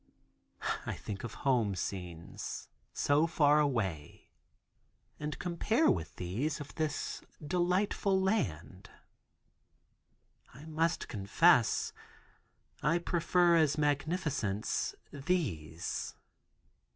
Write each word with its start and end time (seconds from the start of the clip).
I 0.87 0.95
think 0.95 1.23
of 1.23 1.35
home 1.45 1.75
scenes, 1.75 2.69
so 2.91 3.27
far 3.27 3.59
away, 3.59 4.31
and 5.19 5.37
compare 5.37 5.91
with 5.91 6.15
these 6.15 6.59
of 6.59 6.73
this 6.73 7.21
delightful 7.45 8.19
land. 8.19 8.89
I 10.55 10.65
must 10.65 11.07
confess, 11.07 11.93
I 12.81 12.97
prefer 12.97 13.57
as 13.57 13.77
magnificence, 13.77 14.95
these. 15.13 16.15